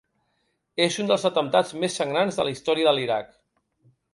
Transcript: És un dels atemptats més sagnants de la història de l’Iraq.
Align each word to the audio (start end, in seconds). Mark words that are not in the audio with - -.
És 0.85 0.95
un 1.03 1.11
dels 1.11 1.25
atemptats 1.29 1.75
més 1.83 1.99
sagnants 2.01 2.41
de 2.41 2.49
la 2.49 2.55
història 2.57 2.89
de 2.89 2.95
l’Iraq. 3.01 3.33